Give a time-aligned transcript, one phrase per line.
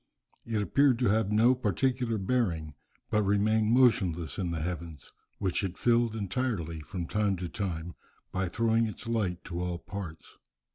[0.47, 2.73] It appeared to have no particular bearing,
[3.11, 7.93] but remained motionless in the heavens, which it filled entirely from time to time,
[8.31, 10.39] by throwing its light to all parts."